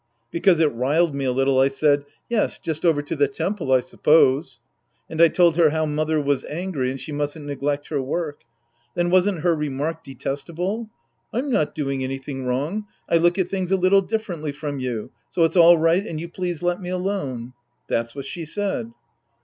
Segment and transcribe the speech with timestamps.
[0.31, 3.81] Because it riled me a little, I said," Yes, just over to the temple, I
[3.81, 4.59] suppose."
[5.07, 8.39] And I told her how mother was angry and she mustn't neglect her work.
[8.95, 10.89] Then wasn't her remark detesta ble?"
[11.33, 12.85] I'm not doing anything wrong.
[13.07, 16.27] I look at things a little differently from you, so it's all right and you
[16.29, 17.53] please let me alone."
[17.87, 18.91] That's what she said.